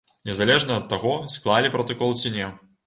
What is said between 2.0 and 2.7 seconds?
ці не.